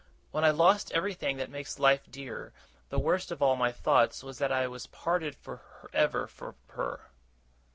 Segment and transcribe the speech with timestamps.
[0.31, 2.53] When I lost everything that makes life dear,
[2.89, 5.61] the worst of all my thoughts was that I was parted for
[5.93, 7.11] ever from her!